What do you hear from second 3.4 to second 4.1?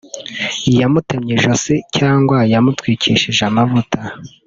amavuta